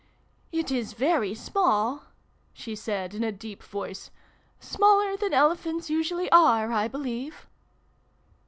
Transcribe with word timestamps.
"It 0.61 0.71
is 0.71 0.93
very 0.93 1.35
small," 1.35 2.05
she 2.53 2.75
said 2.75 3.13
in 3.13 3.23
a 3.23 3.31
deep 3.31 3.61
voice." 3.61 4.09
Smaller 4.59 5.15
than 5.15 5.31
elephants 5.31 5.91
usually 5.91 6.27
are, 6.31 6.71
I 6.71 6.87
believe 6.87 7.45